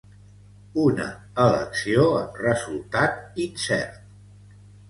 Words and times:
Una 0.83 1.05
elecció 1.43 2.07
amb 2.21 2.41
resultat 2.47 3.39
incert. 3.47 4.13